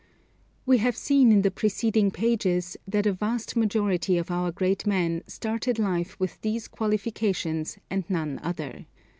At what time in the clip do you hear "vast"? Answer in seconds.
3.13-3.55